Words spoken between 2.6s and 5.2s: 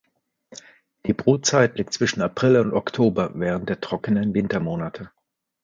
Oktober während der trockenen Wintermonate.